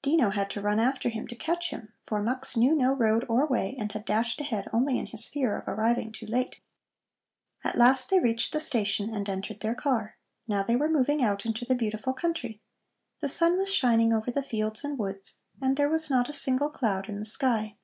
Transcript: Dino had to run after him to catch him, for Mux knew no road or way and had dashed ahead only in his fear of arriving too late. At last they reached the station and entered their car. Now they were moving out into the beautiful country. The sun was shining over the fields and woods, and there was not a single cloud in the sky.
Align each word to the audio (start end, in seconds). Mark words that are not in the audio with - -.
Dino 0.00 0.30
had 0.30 0.48
to 0.50 0.60
run 0.60 0.78
after 0.78 1.08
him 1.08 1.26
to 1.26 1.34
catch 1.34 1.70
him, 1.70 1.92
for 2.06 2.22
Mux 2.22 2.56
knew 2.56 2.72
no 2.72 2.94
road 2.94 3.24
or 3.28 3.48
way 3.48 3.74
and 3.80 3.90
had 3.90 4.04
dashed 4.04 4.40
ahead 4.40 4.68
only 4.72 4.96
in 4.96 5.06
his 5.06 5.26
fear 5.26 5.58
of 5.58 5.66
arriving 5.66 6.12
too 6.12 6.24
late. 6.26 6.60
At 7.64 7.74
last 7.74 8.08
they 8.08 8.20
reached 8.20 8.52
the 8.52 8.60
station 8.60 9.12
and 9.12 9.28
entered 9.28 9.58
their 9.58 9.74
car. 9.74 10.18
Now 10.46 10.62
they 10.62 10.76
were 10.76 10.88
moving 10.88 11.20
out 11.20 11.44
into 11.44 11.64
the 11.64 11.74
beautiful 11.74 12.12
country. 12.14 12.60
The 13.18 13.28
sun 13.28 13.58
was 13.58 13.74
shining 13.74 14.12
over 14.12 14.30
the 14.30 14.44
fields 14.44 14.84
and 14.84 14.96
woods, 14.96 15.42
and 15.60 15.76
there 15.76 15.90
was 15.90 16.08
not 16.08 16.28
a 16.28 16.32
single 16.32 16.70
cloud 16.70 17.08
in 17.08 17.18
the 17.18 17.24
sky. 17.24 17.74